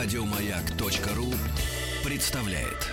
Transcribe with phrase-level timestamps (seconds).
[0.00, 1.34] Радиомаяк.ру
[2.04, 2.86] представляет.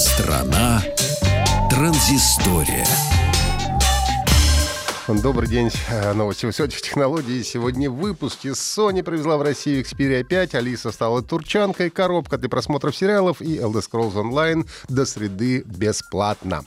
[0.00, 0.82] Страна
[1.70, 2.88] транзистория.
[5.06, 5.70] Добрый день.
[5.90, 7.44] Э, новости высоких технологий.
[7.44, 12.96] Сегодня в выпуске Sony привезла в Россию Xperia 5, Алиса стала турчанкой, коробка для просмотров
[12.96, 16.64] сериалов и Elder Scrolls Online до среды бесплатно.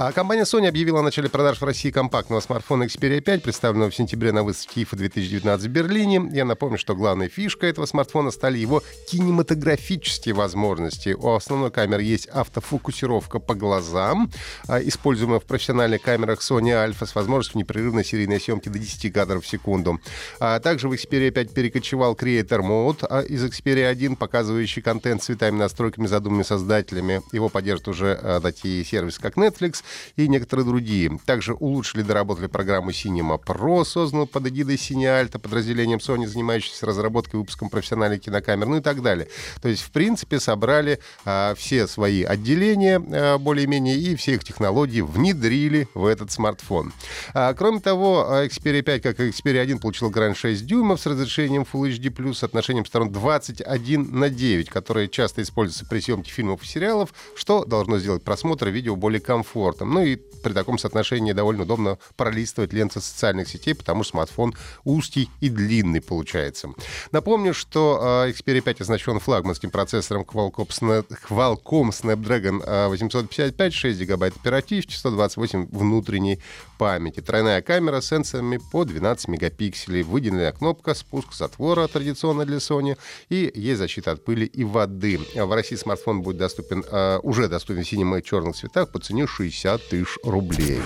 [0.00, 3.96] А компания Sony объявила о начале продаж в России компактного смартфона Xperia 5, представленного в
[3.96, 6.30] сентябре на выставке IFA 2019 в Берлине.
[6.32, 11.16] Я напомню, что главной фишкой этого смартфона стали его кинематографические возможности.
[11.18, 14.30] У основной камеры есть автофокусировка по глазам,
[14.68, 19.44] а, используемая в профессиональных камерах Sony Alpha с возможностью непрерывной серийной съемки до 10 кадров
[19.44, 20.00] в секунду.
[20.38, 25.58] А также в Xperia 5 перекочевал Creator Mode а из Xperia 1, показывающий контент цветами
[25.58, 27.20] настройками, задуманными создателями.
[27.32, 29.82] Его поддержит уже такие сервисы, как Netflix
[30.16, 31.18] и некоторые другие.
[31.26, 37.38] Также улучшили и доработали программу Cinema Pro, созданную под эгидой Cinealta, подразделением Sony, занимающимся разработкой
[37.38, 39.28] и выпуском профессиональных кинокамер, ну и так далее.
[39.60, 45.00] То есть, в принципе, собрали а, все свои отделения а, более-менее и все их технологии
[45.00, 46.92] внедрили в этот смартфон.
[47.34, 51.66] А, Кроме того, Xperia 5, как и Xperia 1, получил экран 6 дюймов с разрешением
[51.70, 56.66] Full HD+, с отношением сторон 21 на 9, которое часто используется при съемке фильмов и
[56.66, 59.67] сериалов, что должно сделать просмотр видео более комфортным.
[59.84, 64.54] Ну и при таком соотношении довольно удобно пролистывать ленты социальных сетей, потому что смартфон
[64.84, 66.70] узкий и длинный получается.
[67.12, 76.40] Напомню, что Xperia 5 оснащен флагманским процессором Qualcomm, Snapdragon 855, 6 гигабайт оперативки, 128 внутренней
[76.78, 77.20] памяти.
[77.20, 82.96] Тройная камера с сенсорами по 12 мегапикселей, выделенная кнопка спуск затвора традиционно для Sony
[83.28, 85.20] и есть защита от пыли и воды.
[85.34, 89.26] В России смартфон будет доступен, э, уже доступен в синем и черных цветах по цене
[89.26, 90.80] 60 тысяч рублей.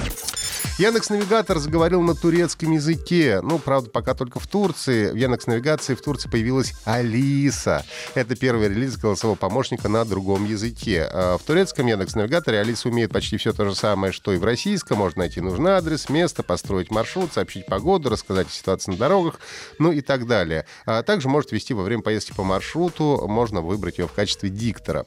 [0.78, 3.40] Яндекс Навигатор заговорил на турецком языке.
[3.42, 5.10] Ну, правда, пока только в Турции.
[5.10, 7.84] В Яндекс Навигации в Турции появилась Алиса.
[8.14, 11.08] Это первый релиз голосового помощника на другом языке.
[11.12, 14.44] А в турецком Яндекс Навигаторе Алиса умеет почти все то же самое, что и в
[14.44, 14.98] российском.
[14.98, 19.40] Можно найти нужный адрес, место, построить маршрут, сообщить погоду, рассказать о ситуации на дорогах,
[19.78, 20.66] ну и так далее.
[20.86, 25.06] А также может вести во время поездки по маршруту, можно выбрать ее в качестве диктора.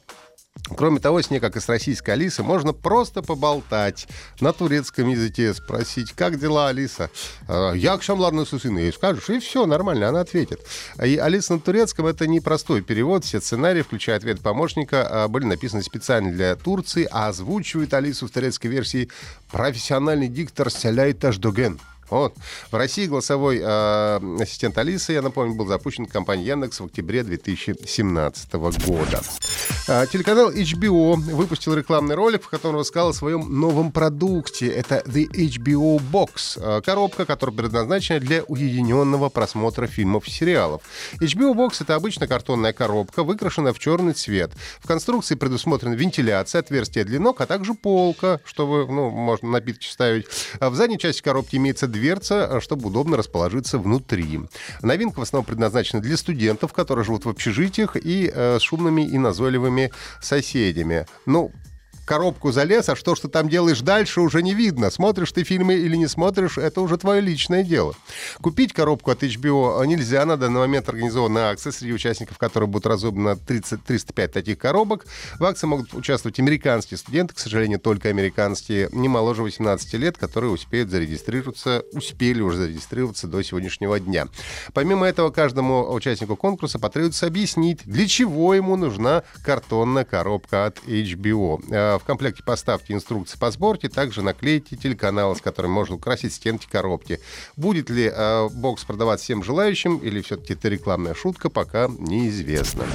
[0.75, 4.07] Кроме того, с ней, как и с российской Алисой, можно просто поболтать
[4.39, 7.11] на турецком языке, спросить, как дела, Алиса?
[7.47, 10.65] Я «А, к шамларну сусыну ей скажешь, и все, нормально, она ответит.
[11.03, 13.23] И Алиса на турецком— это не простой перевод.
[13.25, 18.31] Все сценарии, включая ответ помощника, а, были написаны специально для Турции, а озвучивает Алису в
[18.31, 19.09] турецкой версии
[19.51, 21.79] профессиональный диктор Селяй Таждоген.
[22.09, 22.35] Вот.
[22.71, 28.53] В России голосовой э, ассистент Алисы, я напомню, был запущен компанией Яндекс в октябре 2017
[28.53, 29.21] года.
[29.87, 34.67] А, телеканал HBO выпустил рекламный ролик, в котором рассказал о своем новом продукте.
[34.67, 36.57] Это The HBO Box.
[36.59, 40.81] А, коробка, которая предназначена для уединенного просмотра фильмов и сериалов.
[41.21, 44.53] HBO Box— это обычная картонная коробка, выкрашенная в черный цвет.
[44.79, 50.25] В конструкции предусмотрена вентиляция, отверстие для ног, а также полка, чтобы, ну, можно напитки ставить.
[50.59, 54.39] А в задней части коробки имеется дверца, чтобы удобно расположиться внутри.
[54.81, 59.19] Новинка в основном предназначена для студентов, которые живут в общежитиях и э, с шумными и
[59.19, 59.91] назойливыми новыми
[60.21, 61.05] соседями.
[61.25, 61.51] Ну,
[62.05, 64.89] коробку залез, а что, что там делаешь дальше, уже не видно.
[64.89, 67.95] Смотришь ты фильмы или не смотришь, это уже твое личное дело.
[68.41, 70.25] Купить коробку от HBO нельзя.
[70.25, 75.05] На данный момент организована акция, среди участников которой будут разобрано 30, 305 таких коробок.
[75.39, 80.51] В акции могут участвовать американские студенты, к сожалению, только американские, не моложе 18 лет, которые
[80.51, 84.27] успеют зарегистрироваться, успели уже зарегистрироваться до сегодняшнего дня.
[84.73, 91.94] Помимо этого, каждому участнику конкурса потребуется объяснить, для чего ему нужна картонная коробка от HBO
[91.99, 97.19] в комплекте поставьте инструкции по сборке, также наклейте телеканал, с которым можно украсить стенки коробки.
[97.55, 102.85] Будет ли э, бокс продаваться всем желающим или все-таки это рекламная шутка, пока неизвестно.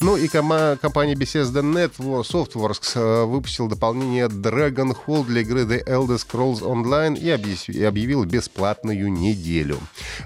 [0.00, 5.84] Ну и кома- компания Bethesda Net Softworks э, выпустила дополнение Dragon Hall для игры The
[5.86, 9.78] Elder Scrolls Online и, объяв- и объявил бесплатную неделю.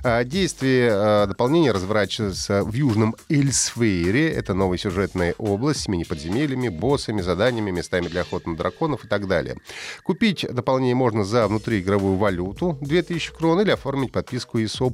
[0.02, 4.30] А, действие а, дополнения разворачивается в Южном Эльсвейре.
[4.30, 9.26] Это новая сюжетная область с мини-подземельями, боссами, заданиями, местами для охоты на драконов и так
[9.28, 9.56] далее.
[10.02, 14.92] Купить дополнение можно за внутриигровую валюту 2000 крон или оформить подписку ISO+.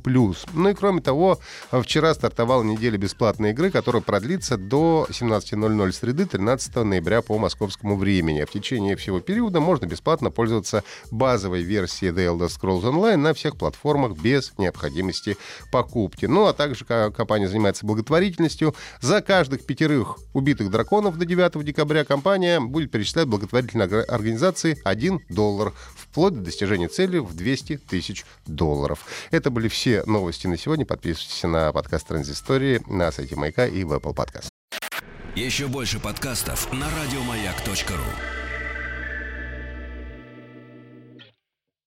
[0.55, 1.39] Ну и кроме того,
[1.71, 8.45] вчера стартовала неделя бесплатной игры, которая продлится до 17.00 среды 13 ноября по московскому времени.
[8.45, 13.57] В течение всего периода можно бесплатно пользоваться базовой версией The Elder Scrolls Online на всех
[13.57, 15.37] платформах без необходимости
[15.71, 16.27] покупки.
[16.27, 18.75] Ну а также компания занимается благотворительностью.
[19.01, 25.73] За каждых пятерых убитых драконов до 9 декабря компания будет перечисляют благотворительные организации 1 доллар,
[25.97, 29.05] вплоть до достижения цели в 200 тысяч долларов.
[29.31, 30.87] Это были все новости на сегодня.
[30.87, 34.49] Подписывайтесь на подкаст Транзистории на сайте Маяка и в Apple Podcast.
[35.35, 38.42] Еще больше подкастов на радиомаяк.ру